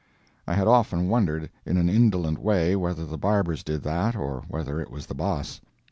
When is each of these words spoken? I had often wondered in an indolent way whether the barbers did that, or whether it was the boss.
I 0.47 0.55
had 0.55 0.67
often 0.67 1.09
wondered 1.09 1.51
in 1.63 1.77
an 1.77 1.87
indolent 1.87 2.39
way 2.39 2.75
whether 2.75 3.05
the 3.05 3.19
barbers 3.19 3.61
did 3.63 3.83
that, 3.83 4.15
or 4.15 4.41
whether 4.47 4.81
it 4.81 4.89
was 4.89 5.05
the 5.05 5.13
boss. 5.13 5.61